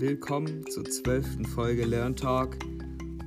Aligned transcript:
Willkommen 0.00 0.64
zur 0.70 0.84
zwölften 0.84 1.44
Folge 1.44 1.84
Learn 1.84 2.14
Talk 2.14 2.56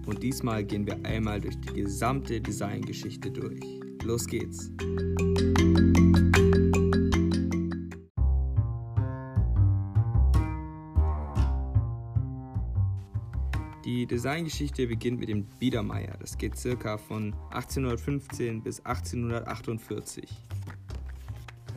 und 0.06 0.24
diesmal 0.24 0.64
gehen 0.64 0.86
wir 0.86 1.04
einmal 1.04 1.42
durch 1.42 1.60
die 1.60 1.74
gesamte 1.74 2.40
Designgeschichte 2.40 3.30
durch. 3.30 3.60
Los 4.06 4.26
geht's! 4.26 4.72
Die 13.84 14.06
Designgeschichte 14.06 14.88
beginnt 14.88 15.20
mit 15.20 15.28
dem 15.28 15.44
Biedermeier. 15.60 16.16
Das 16.22 16.38
geht 16.38 16.56
circa 16.56 16.98
von 16.98 17.36
1815 17.50 18.64
bis 18.64 18.80
1848. 18.86 20.24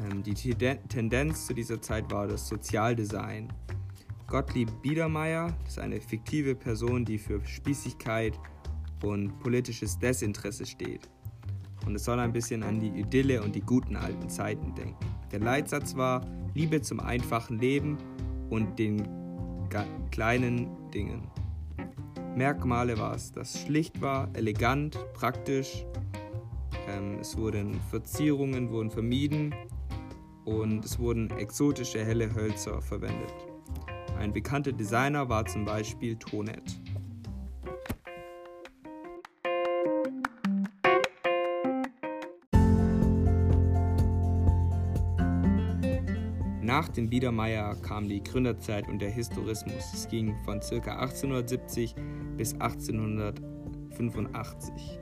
Ähm, 0.04 0.22
die 0.22 0.34
Tendenz 0.34 1.46
zu 1.46 1.52
dieser 1.52 1.83
Zeit 1.83 2.12
war 2.12 2.29
das 2.29 2.47
Sozialdesign. 2.47 3.52
Gottlieb 4.34 4.83
Biedermeier 4.83 5.56
ist 5.65 5.79
eine 5.79 6.01
fiktive 6.01 6.56
Person, 6.56 7.05
die 7.05 7.19
für 7.19 7.41
Spießigkeit 7.47 8.37
und 9.05 9.38
politisches 9.38 9.97
Desinteresse 9.97 10.66
steht. 10.66 11.09
Und 11.87 11.95
es 11.95 12.05
soll 12.05 12.19
ein 12.19 12.33
bisschen 12.33 12.65
an 12.65 12.80
die 12.80 12.89
Idylle 12.89 13.41
und 13.45 13.55
die 13.55 13.61
guten 13.61 13.95
alten 13.95 14.28
Zeiten 14.28 14.75
denken. 14.75 15.06
Der 15.30 15.39
Leitsatz 15.39 15.95
war 15.95 16.27
Liebe 16.52 16.83
zum 16.83 16.98
einfachen 16.98 17.61
Leben 17.61 17.97
und 18.51 18.77
den 18.77 19.06
kleinen 20.11 20.91
Dingen. 20.91 21.30
Merkmale 22.34 22.98
war 22.98 23.14
es, 23.14 23.30
dass 23.30 23.55
es 23.55 23.61
schlicht 23.61 24.01
war, 24.01 24.28
elegant, 24.33 24.98
praktisch. 25.14 25.87
Ähm, 26.89 27.19
es 27.20 27.37
wurden 27.37 27.80
Verzierungen 27.89 28.69
wurden 28.70 28.91
vermieden 28.91 29.55
und 30.45 30.84
es 30.84 30.98
wurden 30.98 31.30
exotische 31.39 32.05
helle 32.05 32.34
Hölzer 32.34 32.83
verwendet. 32.83 33.33
Ein 34.25 34.33
bekannter 34.33 34.72
Designer 34.72 35.28
war 35.28 35.44
zum 35.44 35.67
Beispiel 35.67 36.17
Tonet. 36.17 36.80
Nach 46.62 46.89
dem 46.89 47.11
Biedermeier 47.11 47.77
kam 47.83 48.08
die 48.08 48.22
Gründerzeit 48.22 48.89
und 48.89 49.02
der 49.02 49.11
Historismus. 49.11 49.92
Es 49.92 50.08
ging 50.08 50.34
von 50.47 50.61
ca. 50.61 51.00
1870 51.00 51.95
bis 52.39 52.55
1885. 52.55 54.98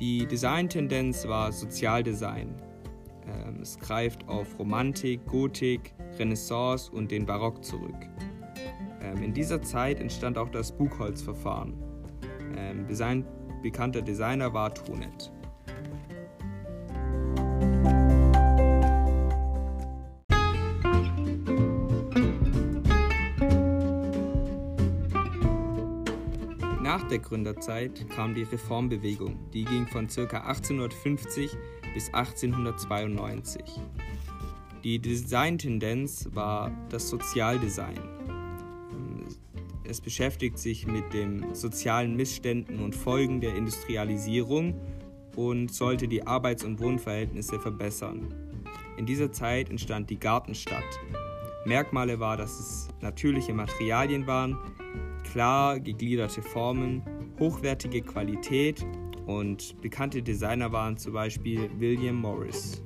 Die 0.00 0.26
Designtendenz 0.26 1.28
war 1.28 1.52
Sozialdesign. 1.52 2.71
Ähm, 3.26 3.60
es 3.62 3.78
greift 3.78 4.28
auf 4.28 4.58
Romantik, 4.58 5.24
Gotik, 5.26 5.94
Renaissance 6.18 6.90
und 6.90 7.10
den 7.10 7.26
Barock 7.26 7.64
zurück. 7.64 7.94
Ähm, 9.00 9.22
in 9.22 9.34
dieser 9.34 9.62
Zeit 9.62 10.00
entstand 10.00 10.38
auch 10.38 10.48
das 10.48 10.72
Buchholzverfahren. 10.72 11.74
Ähm, 12.56 12.86
Design, 12.86 13.24
bekannter 13.62 14.02
Designer 14.02 14.52
war 14.52 14.74
Tonet. 14.74 15.32
Nach 26.82 27.08
der 27.08 27.20
Gründerzeit 27.20 28.06
kam 28.10 28.34
die 28.34 28.42
Reformbewegung, 28.42 29.50
die 29.52 29.64
ging 29.64 29.86
von 29.86 30.08
ca. 30.08 30.20
1850 30.22 31.56
bis 31.94 32.12
1892. 32.12 33.62
Die 34.84 34.98
Designtendenz 34.98 36.28
war 36.32 36.72
das 36.88 37.08
Sozialdesign. 37.08 38.00
Es 39.84 40.00
beschäftigt 40.00 40.58
sich 40.58 40.86
mit 40.86 41.12
den 41.12 41.54
sozialen 41.54 42.16
Missständen 42.16 42.80
und 42.80 42.94
Folgen 42.94 43.40
der 43.40 43.54
Industrialisierung 43.54 44.74
und 45.36 45.72
sollte 45.72 46.08
die 46.08 46.26
Arbeits- 46.26 46.64
und 46.64 46.80
Wohnverhältnisse 46.80 47.60
verbessern. 47.60 48.34
In 48.96 49.06
dieser 49.06 49.32
Zeit 49.32 49.70
entstand 49.70 50.10
die 50.10 50.18
Gartenstadt. 50.18 50.82
Merkmale 51.64 52.18
war, 52.18 52.36
dass 52.36 52.58
es 52.58 52.88
natürliche 53.00 53.54
Materialien 53.54 54.26
waren, 54.26 54.58
klar 55.30 55.78
gegliederte 55.78 56.42
Formen, 56.42 57.02
hochwertige 57.38 58.02
Qualität 58.02 58.84
und 59.26 59.80
bekannte 59.80 60.22
Designer 60.22 60.72
waren 60.72 60.96
zum 60.96 61.12
Beispiel 61.12 61.70
William 61.78 62.16
Morris. 62.16 62.82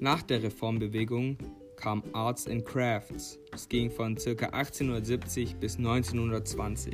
Nach 0.00 0.20
der 0.20 0.42
Reformbewegung 0.42 1.38
kam 1.76 2.02
Arts 2.12 2.48
and 2.48 2.64
Crafts. 2.66 3.38
Es 3.52 3.68
ging 3.68 3.90
von 3.90 4.16
ca. 4.16 4.46
1870 4.46 5.56
bis 5.56 5.78
1920. 5.78 6.92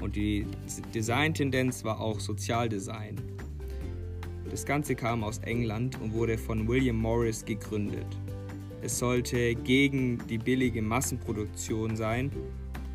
Und 0.00 0.16
die 0.16 0.46
Designtendenz 0.94 1.84
war 1.84 2.00
auch 2.00 2.20
Sozialdesign. 2.20 3.20
Das 4.50 4.64
Ganze 4.64 4.94
kam 4.94 5.24
aus 5.24 5.38
England 5.38 6.00
und 6.00 6.12
wurde 6.12 6.38
von 6.38 6.68
William 6.68 6.96
Morris 6.96 7.44
gegründet. 7.44 8.21
Es 8.84 8.98
sollte 8.98 9.54
gegen 9.54 10.18
die 10.26 10.38
billige 10.38 10.82
Massenproduktion 10.82 11.94
sein 11.96 12.32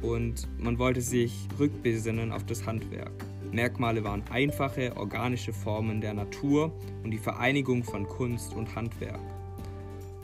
und 0.01 0.45
man 0.59 0.77
wollte 0.77 0.99
sich 0.99 1.47
rückbesinnen 1.57 2.33
auf 2.33 2.45
das 2.45 2.65
Handwerk. 2.65 3.13
Merkmale 3.53 4.03
waren 4.03 4.21
einfache, 4.29 4.97
organische 4.97 5.53
Formen 5.53 6.01
der 6.01 6.13
Natur 6.13 6.73
und 7.05 7.11
die 7.11 7.17
Vereinigung 7.17 7.85
von 7.85 8.05
Kunst 8.05 8.53
und 8.53 8.75
Handwerk. 8.75 9.21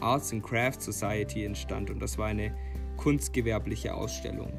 Arts 0.02 0.34
and 0.34 0.44
Crafts 0.44 0.84
Society 0.84 1.46
entstand 1.46 1.90
und 1.90 2.02
das 2.02 2.18
war 2.18 2.28
eine 2.28 2.54
kunstgewerbliche 2.98 3.94
Ausstellung. 3.94 4.52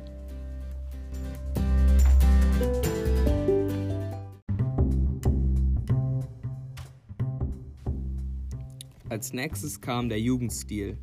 Als 9.14 9.32
nächstes 9.32 9.80
kam 9.80 10.08
der 10.08 10.20
Jugendstil. 10.20 10.98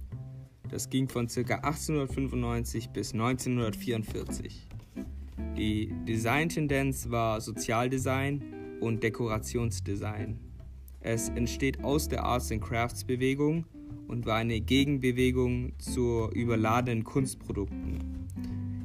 Das 0.70 0.90
ging 0.90 1.08
von 1.08 1.28
ca. 1.28 1.40
1895 1.40 2.90
bis 2.90 3.14
1944. 3.14 4.68
Die 5.56 5.94
Designtendenz 6.06 7.10
war 7.10 7.40
Sozialdesign 7.40 8.44
und 8.82 9.02
Dekorationsdesign. 9.02 10.42
Es 11.00 11.30
entsteht 11.30 11.86
aus 11.86 12.10
der 12.10 12.26
Arts 12.26 12.52
and 12.52 12.62
Crafts 12.62 13.06
Bewegung 13.06 13.64
und 14.10 14.26
war 14.26 14.40
eine 14.40 14.60
Gegenbewegung 14.60 15.72
zu 15.80 16.30
überladenen 16.34 17.06
Kunstprodukten. 17.06 18.28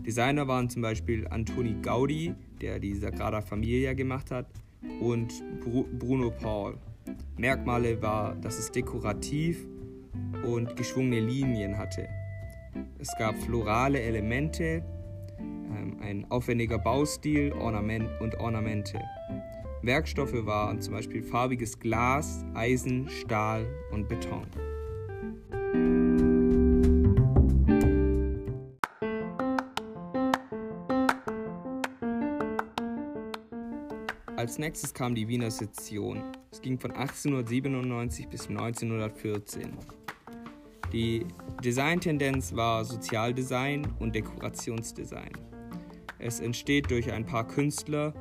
Designer 0.06 0.46
waren 0.46 0.70
zum 0.70 0.82
Beispiel 0.82 1.26
Antoni 1.26 1.74
Gaudi, 1.82 2.32
der 2.60 2.78
die 2.78 2.94
Sagrada 2.94 3.42
Familia 3.42 3.92
gemacht 3.94 4.30
hat, 4.30 4.46
und 5.00 5.42
Bruno 5.98 6.30
Paul. 6.30 6.78
Merkmale 7.36 8.00
war, 8.00 8.34
dass 8.36 8.58
es 8.58 8.72
dekorativ 8.72 9.66
und 10.44 10.76
geschwungene 10.76 11.20
Linien 11.20 11.76
hatte. 11.76 12.08
Es 12.98 13.14
gab 13.18 13.36
florale 13.36 14.00
Elemente, 14.00 14.82
ähm, 15.38 15.98
ein 16.00 16.26
aufwendiger 16.30 16.78
Baustil 16.78 17.52
Ornament 17.52 18.08
und 18.20 18.38
Ornamente. 18.38 19.00
Werkstoffe 19.82 20.46
waren 20.46 20.80
zum 20.80 20.94
Beispiel 20.94 21.22
farbiges 21.22 21.78
Glas, 21.78 22.44
Eisen, 22.54 23.08
Stahl 23.08 23.66
und 23.92 24.08
Beton. 24.08 24.46
Als 34.46 34.58
nächstes 34.58 34.94
kam 34.94 35.16
die 35.16 35.26
Wiener 35.26 35.50
Sezession. 35.50 36.22
Es 36.52 36.60
ging 36.60 36.78
von 36.78 36.92
1897 36.92 38.28
bis 38.28 38.48
1914. 38.48 39.72
Die 40.92 41.26
Designtendenz 41.64 42.54
war 42.54 42.84
Sozialdesign 42.84 43.88
und 43.98 44.14
Dekorationsdesign. 44.14 45.32
Es 46.20 46.38
entsteht 46.38 46.92
durch 46.92 47.10
ein 47.10 47.26
paar 47.26 47.44
Künstler, 47.44 48.14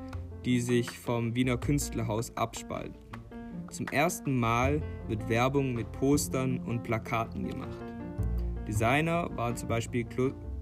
die 0.46 0.62
sich 0.62 0.98
vom 0.98 1.36
Wiener 1.36 1.58
Künstlerhaus 1.58 2.36
abspalten. 2.36 2.98
Zum 3.70 3.88
ersten 3.90 4.36
Mal 4.36 4.82
wird 5.08 5.30
Werbung 5.30 5.76
mit 5.76 5.92
Postern 5.92 6.58
und 6.62 6.82
Plakaten 6.82 7.48
gemacht. 7.48 7.94
Designer 8.68 9.30
waren 9.38 9.56
zum 9.56 9.68
Beispiel 9.70 10.08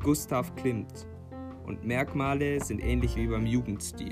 Gustav 0.04 0.54
Klimt 0.58 1.08
und 1.66 1.86
Merkmale 1.86 2.62
sind 2.62 2.84
ähnlich 2.84 3.16
wie 3.16 3.28
beim 3.28 3.46
Jugendstil. 3.46 4.12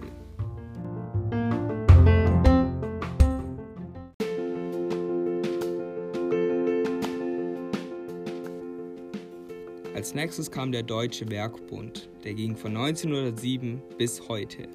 Als 10.11 10.15
nächstes 10.17 10.51
kam 10.51 10.73
der 10.73 10.83
Deutsche 10.83 11.31
Werkbund, 11.31 12.09
der 12.25 12.33
ging 12.33 12.53
von 12.57 12.75
1907 12.75 13.81
bis 13.97 14.27
heute. 14.27 14.67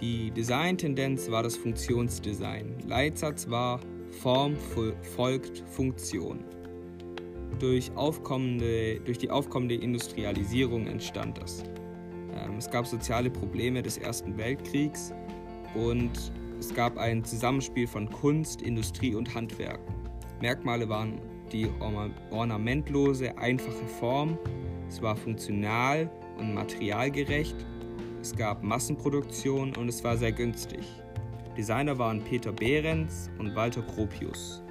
Die 0.00 0.30
Designtendenz 0.30 1.30
war 1.30 1.42
das 1.42 1.54
Funktionsdesign. 1.54 2.76
Leitsatz 2.86 3.50
war 3.50 3.78
Form 4.22 4.56
folgt 5.02 5.62
Funktion. 5.68 6.42
Durch, 7.58 7.92
aufkommende, 7.94 9.00
durch 9.00 9.18
die 9.18 9.28
aufkommende 9.28 9.74
Industrialisierung 9.74 10.86
entstand 10.86 11.36
das. 11.36 11.62
Ähm, 12.42 12.56
es 12.56 12.70
gab 12.70 12.86
soziale 12.86 13.28
Probleme 13.28 13.82
des 13.82 13.98
Ersten 13.98 14.38
Weltkriegs 14.38 15.12
und 15.74 16.32
es 16.58 16.72
gab 16.72 16.96
ein 16.96 17.22
Zusammenspiel 17.22 17.86
von 17.86 18.08
Kunst, 18.08 18.62
Industrie 18.62 19.14
und 19.14 19.34
Handwerk. 19.34 19.80
Merkmale 20.40 20.88
waren 20.88 21.20
die 21.52 21.68
ornamentlose, 22.30 23.36
einfache 23.38 23.86
Form, 23.98 24.38
es 24.88 25.02
war 25.02 25.16
funktional 25.16 26.10
und 26.38 26.54
materialgerecht, 26.54 27.56
es 28.20 28.34
gab 28.34 28.62
Massenproduktion 28.62 29.76
und 29.76 29.88
es 29.88 30.02
war 30.02 30.16
sehr 30.16 30.32
günstig. 30.32 30.84
Designer 31.56 31.98
waren 31.98 32.22
Peter 32.22 32.52
Behrens 32.52 33.30
und 33.38 33.54
Walter 33.54 33.82
Gropius. 33.82 34.62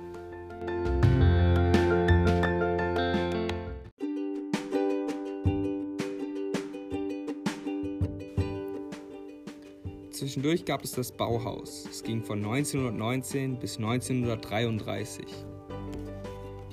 Zwischendurch 10.12 10.65
gab 10.65 10.83
es 10.83 10.94
das 10.94 11.12
Bauhaus. 11.12 11.85
Es 11.89 12.01
ging 12.01 12.24
von 12.24 12.39
1919 12.39 13.59
bis 13.59 13.77
1933. 13.77 15.25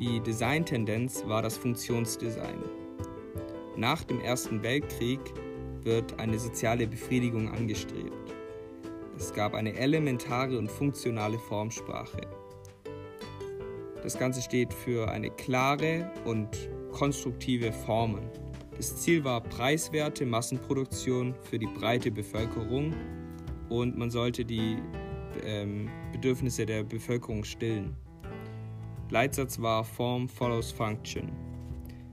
Die 0.01 0.19
Designtendenz 0.19 1.23
war 1.27 1.41
das 1.41 1.57
Funktionsdesign. 1.57 2.59
Nach 3.77 4.03
dem 4.03 4.21
Ersten 4.21 4.61
Weltkrieg 4.63 5.21
wird 5.83 6.19
eine 6.19 6.37
soziale 6.39 6.89
Befriedigung 6.89 7.49
angestrebt. 7.53 8.35
Es 9.17 9.33
gab 9.33 9.55
eine 9.55 9.77
elementare 9.77 10.59
und 10.59 10.69
funktionale 10.69 11.39
Formsprache. 11.39 12.23
Das 14.03 14.19
Ganze 14.19 14.43
steht 14.43 14.75
für 14.75 15.09
eine 15.11 15.31
klare 15.31 16.11
und 16.25 16.49
konstruktive 16.91 17.73
Formen. 17.73 18.29
Das 18.77 18.97
Ziel 18.97 19.23
war 19.23 19.41
preiswerte 19.41 20.27
Massenproduktion 20.27 21.37
für 21.49 21.59
die 21.61 21.69
breite 21.69 22.11
Bevölkerung 22.11 22.93
und 23.69 23.97
man 23.97 24.11
sollte 24.11 24.45
die 24.45 24.77
ähm, 25.45 25.89
Bedürfnisse 26.13 26.67
der 26.67 26.83
Bevölkerung 26.83 27.45
stillen. 27.45 27.97
Leitsatz 29.15 29.63
war 29.63 29.85
Form 29.85 30.29
follows 30.29 30.73
Function. 30.73 31.31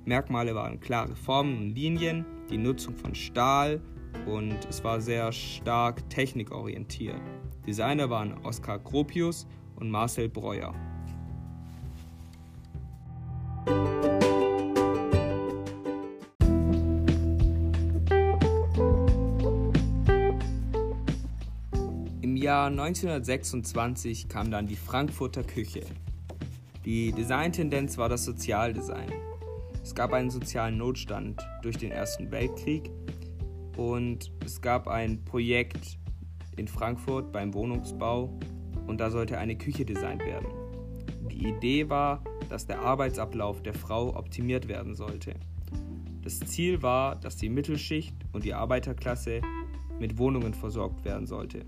Merkmale 0.05 0.53
waren 0.53 0.79
klare 0.79 1.15
Formen 1.15 1.57
und 1.57 1.69
Linien, 1.71 2.23
die 2.47 2.59
Nutzung 2.59 2.95
von 2.95 3.15
Stahl 3.15 3.81
und 4.27 4.59
es 4.69 4.83
war 4.83 5.01
sehr 5.01 5.31
stark 5.31 6.07
technikorientiert. 6.11 7.19
Designer 7.65 8.07
waren 8.11 8.37
Oskar 8.45 8.77
Gropius 8.77 9.47
und 9.77 9.89
Marcel 9.89 10.29
Breuer. 10.29 10.75
Im 22.21 22.35
Jahr 22.35 22.67
1926 22.67 24.29
kam 24.29 24.51
dann 24.51 24.67
die 24.67 24.75
Frankfurter 24.75 25.43
Küche. 25.43 25.81
Die 26.85 27.11
Designtendenz 27.11 27.99
war 27.99 28.09
das 28.09 28.25
Sozialdesign. 28.25 29.11
Es 29.83 29.93
gab 29.93 30.13
einen 30.13 30.31
sozialen 30.31 30.77
Notstand 30.77 31.39
durch 31.61 31.77
den 31.77 31.91
Ersten 31.91 32.31
Weltkrieg 32.31 32.89
und 33.77 34.31
es 34.43 34.61
gab 34.61 34.87
ein 34.87 35.23
Projekt 35.23 35.99
in 36.57 36.67
Frankfurt 36.67 37.31
beim 37.31 37.53
Wohnungsbau 37.53 38.35
und 38.87 38.99
da 38.99 39.11
sollte 39.11 39.37
eine 39.37 39.55
Küche 39.55 39.85
designt 39.85 40.25
werden. 40.25 40.47
Die 41.29 41.49
Idee 41.49 41.87
war, 41.87 42.23
dass 42.49 42.65
der 42.65 42.81
Arbeitsablauf 42.81 43.61
der 43.61 43.75
Frau 43.75 44.15
optimiert 44.15 44.67
werden 44.67 44.95
sollte. 44.95 45.35
Das 46.23 46.39
Ziel 46.39 46.81
war, 46.81 47.15
dass 47.15 47.35
die 47.35 47.49
Mittelschicht 47.49 48.15
und 48.31 48.43
die 48.43 48.55
Arbeiterklasse 48.55 49.41
mit 49.99 50.17
Wohnungen 50.17 50.55
versorgt 50.55 51.05
werden 51.05 51.27
sollte. 51.27 51.63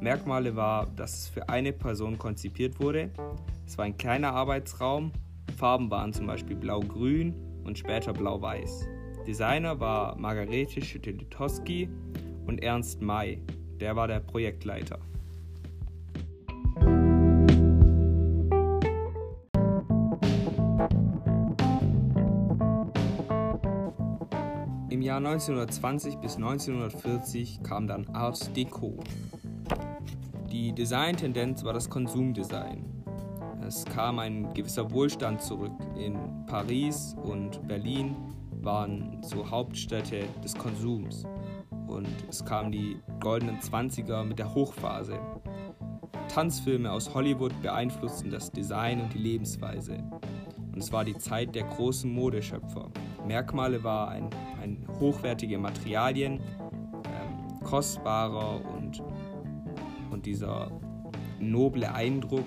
Merkmale 0.00 0.54
war, 0.54 0.86
dass 0.94 1.18
es 1.18 1.28
für 1.28 1.48
eine 1.48 1.72
Person 1.72 2.18
konzipiert 2.18 2.80
wurde. 2.80 3.10
Es 3.66 3.76
war 3.76 3.84
ein 3.84 3.96
kleiner 3.96 4.32
Arbeitsraum. 4.32 5.12
Farben 5.56 5.90
waren 5.90 6.12
zum 6.12 6.26
Beispiel 6.26 6.56
blau-grün 6.56 7.34
und 7.64 7.76
später 7.76 8.12
blau-weiß. 8.12 8.86
Designer 9.26 9.80
war 9.80 10.16
Margarete 10.16 10.80
Schütte-Litowski 10.80 11.88
und 12.46 12.62
Ernst 12.62 13.02
May. 13.02 13.42
Der 13.80 13.96
war 13.96 14.06
der 14.06 14.20
Projektleiter. 14.20 15.00
Im 24.90 25.02
Jahr 25.02 25.18
1920 25.18 26.16
bis 26.16 26.36
1940 26.36 27.62
kam 27.62 27.86
dann 27.86 28.08
Art 28.08 28.56
Deco. 28.56 28.98
Die 30.58 30.72
Designtendenz 30.72 31.62
war 31.62 31.72
das 31.72 31.88
Konsumdesign. 31.88 32.84
Es 33.64 33.84
kam 33.84 34.18
ein 34.18 34.52
gewisser 34.54 34.90
Wohlstand 34.90 35.40
zurück. 35.40 35.70
In 35.96 36.18
Paris 36.46 37.14
und 37.22 37.68
Berlin 37.68 38.16
waren 38.60 39.22
so 39.22 39.48
Hauptstädte 39.48 40.24
des 40.42 40.56
Konsums. 40.56 41.24
Und 41.86 42.08
es 42.28 42.44
kamen 42.44 42.72
die 42.72 42.96
goldenen 43.20 43.60
Zwanziger 43.60 44.24
mit 44.24 44.40
der 44.40 44.52
Hochphase. 44.52 45.20
Tanzfilme 46.26 46.90
aus 46.90 47.14
Hollywood 47.14 47.52
beeinflussten 47.62 48.32
das 48.32 48.50
Design 48.50 49.00
und 49.00 49.14
die 49.14 49.18
Lebensweise. 49.18 50.02
Und 50.72 50.78
es 50.78 50.90
war 50.90 51.04
die 51.04 51.16
Zeit 51.18 51.54
der 51.54 51.66
großen 51.66 52.12
Modeschöpfer. 52.12 52.90
Merkmale 53.28 53.84
waren 53.84 54.08
ein, 54.08 54.30
ein 54.60 54.88
hochwertige 54.98 55.56
Materialien, 55.56 56.40
ähm, 57.04 57.60
kostbarer 57.62 58.60
und 58.74 58.77
dieser 60.28 60.70
noble 61.40 61.90
Eindruck. 61.90 62.44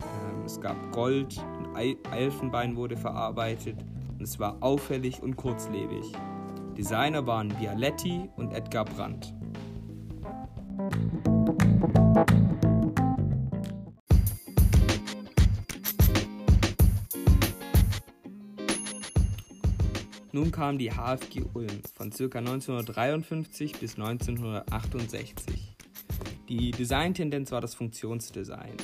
Ähm, 0.00 0.44
es 0.46 0.60
gab 0.60 0.76
Gold 0.92 1.44
und 1.58 1.76
Elfenbein 2.12 2.76
wurde 2.76 2.96
verarbeitet 2.96 3.84
und 4.12 4.22
es 4.22 4.38
war 4.38 4.56
auffällig 4.60 5.20
und 5.20 5.36
kurzlebig. 5.36 6.12
Designer 6.76 7.26
waren 7.26 7.48
Bialetti 7.48 8.30
und 8.36 8.52
Edgar 8.52 8.84
Brandt. 8.84 9.34
Nun 20.32 20.52
kam 20.52 20.78
die 20.78 20.92
HFG 20.92 21.42
Ulm 21.54 21.82
von 21.92 22.10
ca. 22.10 22.38
1953 22.38 23.80
bis 23.80 23.96
1968. 23.98 25.79
Die 26.50 26.72
Designtendenz 26.72 27.52
war 27.52 27.60
das 27.60 27.76
Funktionsdesign. 27.76 28.74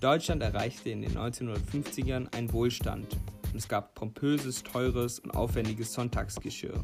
Deutschland 0.00 0.42
erreichte 0.42 0.88
in 0.88 1.02
den 1.02 1.14
1950ern 1.18 2.34
einen 2.34 2.50
Wohlstand 2.50 3.18
und 3.52 3.56
es 3.56 3.68
gab 3.68 3.94
pompöses, 3.94 4.62
teures 4.62 5.18
und 5.18 5.32
aufwendiges 5.32 5.92
Sonntagsgeschirr. 5.92 6.82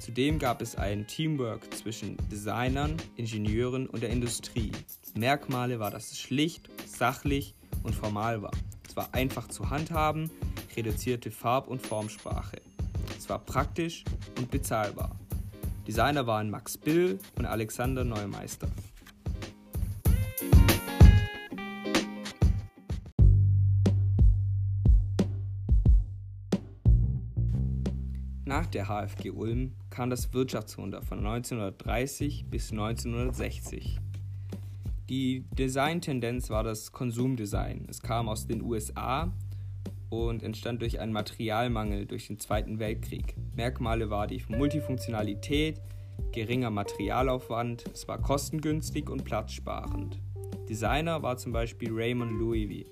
Zudem 0.00 0.38
gab 0.38 0.60
es 0.60 0.76
ein 0.76 1.06
Teamwork 1.06 1.72
zwischen 1.72 2.18
Designern, 2.30 2.98
Ingenieuren 3.16 3.86
und 3.86 4.02
der 4.02 4.10
Industrie. 4.10 4.70
Merkmale 5.14 5.80
war, 5.80 5.90
dass 5.90 6.12
es 6.12 6.18
schlicht, 6.18 6.68
sachlich 6.86 7.54
und 7.84 7.94
formal 7.94 8.42
war. 8.42 8.52
Es 8.86 8.96
war 8.96 9.14
einfach 9.14 9.48
zu 9.48 9.70
handhaben, 9.70 10.30
reduzierte 10.76 11.30
Farb- 11.30 11.68
und 11.68 11.80
Formsprache. 11.80 12.60
Es 13.16 13.30
war 13.30 13.38
praktisch 13.38 14.04
und 14.36 14.50
bezahlbar. 14.50 15.18
Designer 15.86 16.26
waren 16.26 16.50
Max 16.50 16.76
Bill 16.76 17.18
und 17.38 17.46
Alexander 17.46 18.04
Neumeister. 18.04 18.68
Der 28.74 28.86
HFG 28.86 29.30
Ulm 29.30 29.72
kam 29.90 30.10
das 30.10 30.32
Wirtschaftswunder 30.32 31.02
von 31.02 31.18
1930 31.18 32.46
bis 32.50 32.70
1960. 32.72 33.98
Die 35.08 35.44
Designtendenz 35.52 36.48
war 36.50 36.64
das 36.64 36.92
Konsumdesign. 36.92 37.86
Es 37.88 38.00
kam 38.00 38.28
aus 38.28 38.46
den 38.46 38.62
USA 38.62 39.32
und 40.08 40.42
entstand 40.42 40.82
durch 40.82 41.00
einen 41.00 41.12
Materialmangel 41.12 42.06
durch 42.06 42.28
den 42.28 42.38
Zweiten 42.38 42.78
Weltkrieg. 42.78 43.34
Merkmale 43.54 44.10
war 44.10 44.26
die 44.26 44.42
Multifunktionalität, 44.48 45.80
geringer 46.32 46.70
Materialaufwand, 46.70 47.84
es 47.92 48.06
war 48.08 48.18
kostengünstig 48.18 49.10
und 49.10 49.24
platzsparend. 49.24 50.18
Designer 50.68 51.22
war 51.22 51.36
zum 51.36 51.52
Beispiel 51.52 51.90
Raymond 51.92 52.38
Louis. 52.38 52.86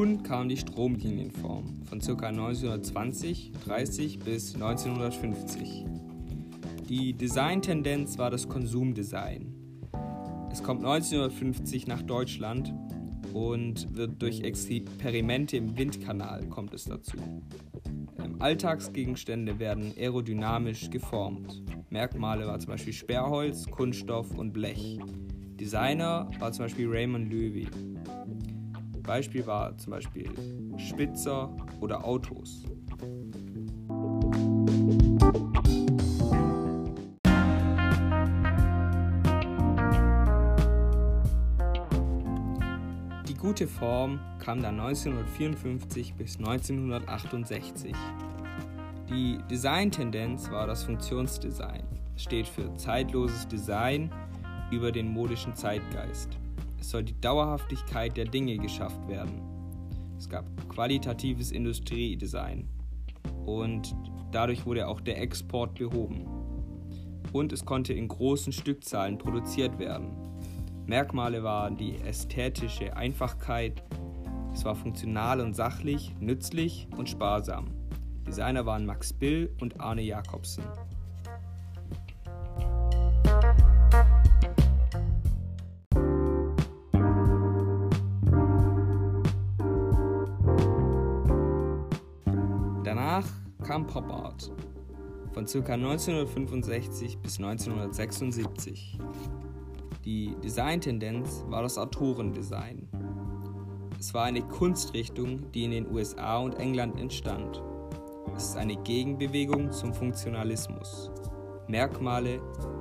Dann 0.00 0.22
kam 0.22 0.48
die 0.48 0.56
Stromlinienform 0.56 1.82
von 1.84 2.00
ca. 2.00 2.28
1920, 2.28 3.52
30 3.66 4.18
bis 4.20 4.54
1950. 4.54 5.84
Die 6.88 7.12
Designtendenz 7.12 8.16
war 8.16 8.30
das 8.30 8.48
Konsumdesign. 8.48 9.54
Es 10.50 10.62
kommt 10.62 10.86
1950 10.86 11.86
nach 11.86 12.00
Deutschland 12.00 12.72
und 13.34 13.94
wird 13.94 14.22
durch 14.22 14.40
Experimente 14.40 15.58
im 15.58 15.76
Windkanal 15.76 16.46
kommt 16.46 16.72
es 16.72 16.86
dazu. 16.86 17.18
Ähm, 18.24 18.36
Alltagsgegenstände 18.38 19.58
werden 19.58 19.92
aerodynamisch 19.98 20.88
geformt. 20.88 21.62
Merkmale 21.90 22.46
war 22.46 22.58
zum 22.58 22.70
Beispiel 22.70 22.94
Sperrholz, 22.94 23.66
Kunststoff 23.70 24.30
und 24.38 24.54
Blech. 24.54 24.98
Designer 25.60 26.30
war 26.38 26.52
zum 26.52 26.64
Beispiel 26.64 26.88
Raymond 26.88 27.30
Löwy. 27.30 27.68
Beispiel 29.10 29.44
war 29.44 29.76
zum 29.76 29.90
Beispiel 29.90 30.30
Spitzer 30.78 31.50
oder 31.80 32.04
Autos. 32.04 32.62
Die 43.28 43.34
gute 43.34 43.66
Form 43.66 44.20
kam 44.38 44.62
dann 44.62 44.78
1954 44.78 46.14
bis 46.14 46.36
1968. 46.36 47.92
Die 49.08 49.38
Designtendenz 49.50 50.52
war 50.52 50.68
das 50.68 50.84
Funktionsdesign. 50.84 51.82
Es 52.14 52.22
steht 52.22 52.46
für 52.46 52.72
zeitloses 52.76 53.48
Design 53.48 54.08
über 54.70 54.92
den 54.92 55.12
modischen 55.12 55.56
Zeitgeist. 55.56 56.38
Es 56.80 56.90
soll 56.90 57.04
die 57.04 57.20
Dauerhaftigkeit 57.20 58.16
der 58.16 58.24
Dinge 58.24 58.56
geschafft 58.56 59.06
werden. 59.06 59.42
Es 60.18 60.28
gab 60.28 60.44
qualitatives 60.68 61.52
Industriedesign 61.52 62.68
und 63.46 63.94
dadurch 64.32 64.66
wurde 64.66 64.88
auch 64.88 65.00
der 65.00 65.20
Export 65.20 65.74
behoben. 65.74 66.26
Und 67.32 67.52
es 67.52 67.64
konnte 67.64 67.92
in 67.92 68.08
großen 68.08 68.52
Stückzahlen 68.52 69.18
produziert 69.18 69.78
werden. 69.78 70.10
Merkmale 70.86 71.42
waren 71.44 71.76
die 71.76 71.96
ästhetische 72.00 72.96
Einfachkeit, 72.96 73.84
es 74.52 74.64
war 74.64 74.74
funktional 74.74 75.40
und 75.40 75.54
sachlich, 75.54 76.12
nützlich 76.18 76.88
und 76.96 77.08
sparsam. 77.08 77.68
Designer 78.26 78.66
waren 78.66 78.84
Max 78.84 79.12
Bill 79.12 79.54
und 79.60 79.80
Arne 79.80 80.02
Jacobsen. 80.02 80.64
Danach 93.10 93.26
kam 93.66 93.88
Pop 93.88 94.08
Art 94.08 94.52
von 95.32 95.44
ca. 95.44 95.72
1965 95.72 97.18
bis 97.18 97.38
1976. 97.38 99.00
Die 100.04 100.36
Designtendenz 100.44 101.44
war 101.48 101.62
das 101.62 101.76
Autorendesign. 101.76 102.88
Es 103.98 104.14
war 104.14 104.26
eine 104.26 104.42
Kunstrichtung, 104.42 105.50
die 105.50 105.64
in 105.64 105.72
den 105.72 105.90
USA 105.90 106.38
und 106.38 106.54
England 106.60 107.00
entstand. 107.00 107.60
Es 108.36 108.50
ist 108.50 108.56
eine 108.56 108.76
Gegenbewegung 108.76 109.72
zum 109.72 109.92
Funktionalismus. 109.92 111.10
Merkmale 111.66 112.40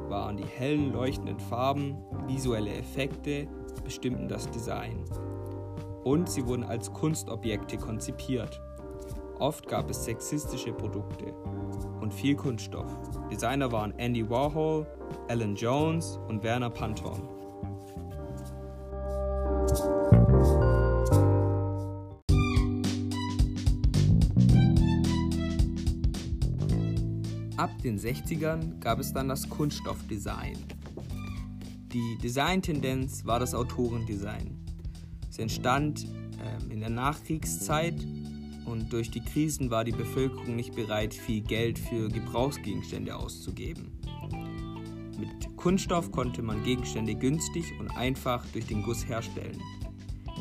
waren 0.10 0.38
die 0.38 0.46
hellen 0.46 0.94
leuchtenden 0.94 1.40
Farben, 1.40 1.98
visuelle 2.28 2.76
Effekte 2.76 3.48
bestimmten 3.84 4.28
das 4.28 4.48
Design. 4.52 5.04
Und 6.04 6.30
sie 6.30 6.46
wurden 6.46 6.66
als 6.66 6.94
Kunstobjekte 6.94 7.78
konzipiert. 7.78 8.62
Oft 9.40 9.70
gab 9.70 9.90
es 9.90 10.04
sexistische 10.04 10.74
Produkte 10.74 11.34
und 12.02 12.14
viel 12.14 12.36
Kunststoff. 12.36 12.92
Designer 13.32 13.72
waren 13.72 13.98
Andy 13.98 14.30
Warhol, 14.30 14.86
Alan 15.30 15.56
Jones 15.56 16.20
und 16.28 16.44
Werner 16.44 16.70
Panton. 16.70 17.22
Ab 27.56 27.72
den 27.82 27.98
60ern 27.98 28.80
gab 28.82 29.00
es 29.00 29.14
dann 29.14 29.30
das 29.30 29.50
Kunststoffdesign. 29.50 30.58
Die 31.94 32.18
Designtendenz 32.22 33.26
war 33.26 33.40
das 33.40 33.56
Autorendesign. 33.56 34.58
Es 35.30 35.40
entstand 35.40 36.06
äh, 36.06 36.74
in 36.74 36.82
der 36.82 36.90
Nachkriegszeit 36.90 37.96
und 38.70 38.94
durch 38.94 39.12
die 39.12 39.22
Krisen 39.22 39.72
war 39.72 39.84
die 39.84 39.92
Bevölkerung 39.92 40.56
nicht 40.56 40.76
bereit, 40.76 41.14
viel 41.14 41.42
Geld 41.42 41.80
für 41.80 42.08
Gebrauchsgegenstände 42.08 43.16
auszugeben. 43.16 43.92
Mit 45.18 45.58
Kunststoff 45.58 46.12
konnte 46.12 46.42
man 46.42 46.64
Gegenstände 46.64 47.16
günstig 47.16 47.66
und 47.80 47.90
einfach 47.98 48.46
durch 48.54 48.68
den 48.68 48.84
Guss 48.84 49.08
herstellen. 49.08 49.62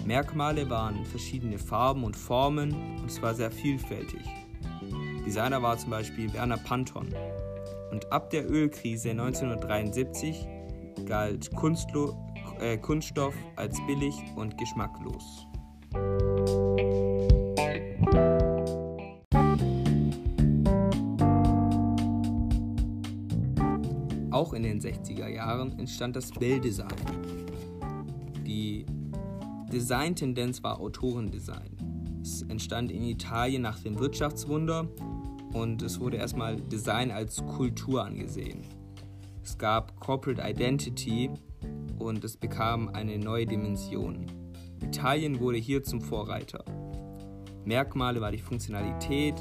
Merkmale 0.06 0.70
waren 0.70 1.04
verschiedene 1.04 1.58
Farben 1.58 2.04
und 2.04 2.16
Formen 2.16 2.73
und 3.00 3.11
es 3.11 3.20
war 3.20 3.35
sehr 3.35 3.50
vielfältig. 3.50 4.23
Designer 5.26 5.62
war 5.62 5.76
zum 5.76 5.90
Beispiel 5.90 6.32
Werner 6.32 6.58
Panton. 6.58 7.08
Und 7.90 8.11
ab 8.12 8.30
der 8.30 8.49
Ölkrise 8.50 9.11
1973 9.11 10.47
galt 11.06 11.54
Kunstlo 11.54 12.16
äh, 12.61 12.76
Kunststoff 12.78 13.35
als 13.56 13.78
billig 13.87 14.14
und 14.37 14.56
geschmacklos. 14.58 15.47
Auch 24.38 24.52
in 24.52 24.62
den 24.62 24.80
60er 24.80 25.26
Jahren 25.26 25.76
entstand 25.80 26.14
das 26.14 26.30
Belldesign. 26.30 26.95
Die 28.47 28.87
Designtendenz 29.73 30.62
war 30.62 30.78
Autorendesign. 30.78 31.76
Es 32.23 32.42
entstand 32.42 32.92
in 32.92 33.02
Italien 33.02 33.62
nach 33.62 33.80
dem 33.80 33.99
Wirtschaftswunder 33.99 34.87
und 35.54 35.83
es 35.83 35.99
wurde 35.99 36.18
erstmal 36.18 36.54
Design 36.54 37.11
als 37.11 37.45
Kultur 37.47 38.04
angesehen. 38.04 38.62
Es 39.42 39.59
gab 39.59 39.99
Corporate 39.99 40.40
Identity 40.40 41.30
und 41.99 42.23
es 42.23 42.37
bekam 42.37 42.90
eine 42.90 43.18
neue 43.18 43.45
Dimension. 43.45 44.25
Italien 44.80 45.40
wurde 45.40 45.59
hier 45.59 45.83
zum 45.83 46.00
Vorreiter. 46.00 46.64
Merkmale 47.64 48.21
war 48.21 48.30
die 48.30 48.38
Funktionalität, 48.38 49.35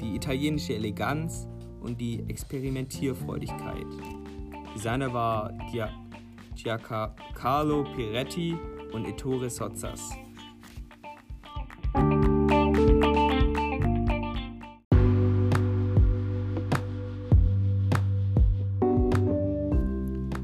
die 0.00 0.14
italienische 0.14 0.76
Eleganz 0.76 1.48
und 1.80 2.00
die 2.00 2.22
Experimentierfreudigkeit. 2.28 4.23
Designer 4.74 5.12
war 5.12 5.52
Giancarlo 6.56 7.84
Piretti 7.94 8.56
und 8.92 9.06
Ettore 9.06 9.48
Sozzas. 9.48 10.10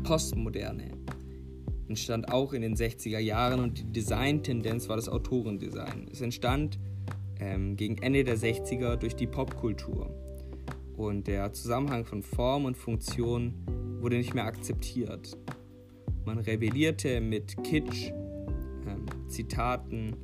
Postmoderne 0.04 0.92
entstand 1.88 2.32
auch 2.32 2.52
in 2.52 2.62
den 2.62 2.76
60er 2.76 3.18
Jahren 3.18 3.60
und 3.60 3.78
die 3.78 3.92
Designtendenz 3.92 4.88
war 4.88 4.96
das 4.96 5.08
Autorendesign. 5.08 6.08
Es 6.10 6.20
entstand 6.20 6.78
ähm, 7.40 7.76
gegen 7.76 7.98
Ende 7.98 8.22
der 8.22 8.36
60er 8.36 8.96
durch 8.96 9.16
die 9.16 9.26
Popkultur 9.26 10.29
und 11.00 11.26
der 11.26 11.50
Zusammenhang 11.54 12.04
von 12.04 12.22
Form 12.22 12.66
und 12.66 12.76
Funktion 12.76 13.54
wurde 14.00 14.16
nicht 14.16 14.34
mehr 14.34 14.44
akzeptiert. 14.44 15.34
Man 16.26 16.38
rebellierte 16.38 17.22
mit 17.22 17.56
Kitsch, 17.64 18.10
ähm, 18.86 19.06
Zitaten, 19.26 20.14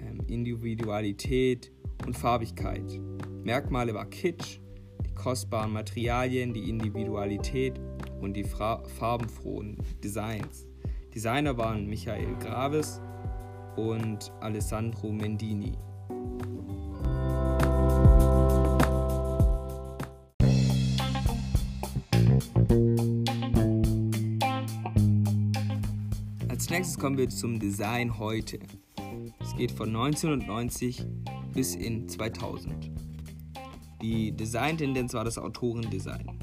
ähm, 0.00 0.20
Individualität 0.28 1.70
und 2.06 2.16
Farbigkeit. 2.16 2.98
Merkmale 3.44 3.92
war 3.92 4.06
Kitsch, 4.06 4.58
die 5.06 5.14
kostbaren 5.14 5.70
Materialien, 5.70 6.54
die 6.54 6.70
Individualität 6.70 7.78
und 8.22 8.34
die 8.34 8.44
fra 8.44 8.82
farbenfrohen 8.98 9.76
Designs. 10.02 10.66
Designer 11.14 11.58
waren 11.58 11.86
Michael 11.86 12.36
Graves 12.40 13.02
und 13.76 14.32
Alessandro 14.40 15.12
Mendini. 15.12 15.72
Nächstes 26.72 26.98
kommen 26.98 27.18
wir 27.18 27.28
zum 27.28 27.58
Design 27.58 28.18
heute. 28.18 28.58
Es 29.40 29.54
geht 29.56 29.72
von 29.72 29.90
1990 29.90 31.04
bis 31.52 31.74
in 31.74 32.08
2000. 32.08 32.90
Die 34.00 34.32
Designtendenz 34.32 35.12
war 35.12 35.24
das 35.24 35.36
Autorendesign. 35.36 36.38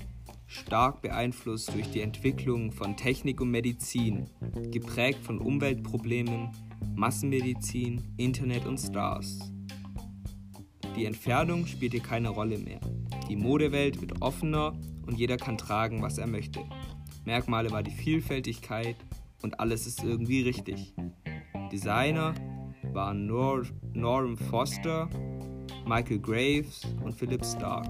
stark 0.45 1.01
beeinflusst 1.01 1.73
durch 1.73 1.89
die 1.89 2.01
Entwicklung 2.01 2.71
von 2.71 2.95
Technik 2.95 3.41
und 3.41 3.49
Medizin, 3.49 4.29
geprägt 4.69 5.23
von 5.23 5.39
Umweltproblemen, 5.39 6.51
Massenmedizin, 6.95 8.13
Internet 8.17 8.67
und 8.67 8.77
Stars. 8.77 9.39
Die 10.95 11.05
Entfernung 11.05 11.65
spielte 11.65 12.01
keine 12.01 12.29
Rolle 12.29 12.59
mehr. 12.59 12.81
Die 13.27 13.35
Modewelt 13.35 13.99
wird 13.99 14.21
offener 14.21 14.73
und 15.07 15.17
jeder 15.17 15.37
kann 15.37 15.57
tragen, 15.57 16.03
was 16.03 16.19
er 16.19 16.27
möchte. 16.27 16.59
Merkmale 17.25 17.71
war 17.71 17.81
die 17.81 17.91
Vielfältigkeit 17.91 18.95
und 19.41 19.59
alles 19.59 19.87
ist 19.87 20.03
irgendwie 20.03 20.41
richtig. 20.41 20.93
Designer 21.71 22.33
waren 22.93 23.25
Nor 23.25 23.63
Norm 23.93 24.37
Foster, 24.37 25.09
Michael 25.85 26.19
Graves 26.19 26.81
und 27.03 27.13
Philip 27.13 27.43
Stark. 27.45 27.87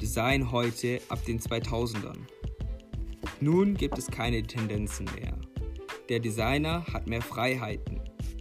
Design 0.00 0.50
heute 0.50 1.00
ab 1.08 1.24
den 1.24 1.40
2000ern. 1.40 2.18
Nun 3.40 3.74
gibt 3.74 3.96
es 3.98 4.08
keine 4.08 4.42
Tendenzen 4.42 5.06
mehr. 5.16 5.38
Der 6.08 6.20
Designer 6.20 6.84
hat 6.92 7.06
mehr 7.06 7.22
Freiheiten. 7.22 8.00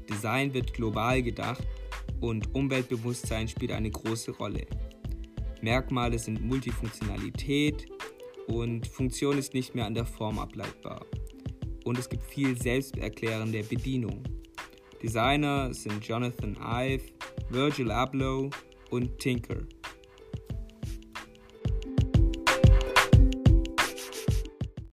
Design 0.10 0.53
wird 0.53 0.74
global 0.74 1.24
gedacht 1.24 1.65
und 2.22 2.56
Umweltbewusstsein 2.56 3.48
spielt 3.48 3.72
eine 3.72 3.92
große 3.92 4.32
Rolle. 4.32 4.66
Merkmale 5.62 6.18
sind 6.18 6.42
Multifunktionalität 6.42 7.88
und 8.48 8.88
Funktion 8.88 9.38
ist 9.38 9.54
nicht 9.54 9.75
mehr 9.75 9.86
an 9.86 9.94
der 9.94 10.06
Form 10.06 10.40
ableitbar. 10.40 11.06
Und 11.84 11.98
es 11.98 12.08
gibt 12.08 12.24
viel 12.24 12.60
selbsterklärende 12.60 13.63
Bedienung. 13.63 14.24
Designer 15.01 15.74
sind 15.74 16.06
Jonathan 16.06 16.56
Ive, 16.62 17.04
Virgil 17.50 17.92
Abloh 17.92 18.50
und 18.92 19.18
Tinker. 19.18 19.58